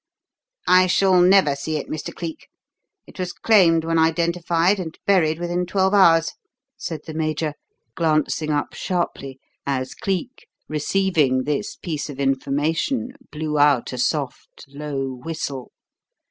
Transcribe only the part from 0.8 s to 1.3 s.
shall